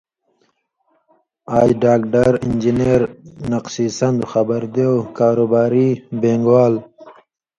[1.59, 3.01] آژ ڈاگدر، انجنېر
[3.51, 5.87] ،نقشی سندوۡ، خبری دېو، کاروباری،
[6.21, 6.73] بین٘گ وال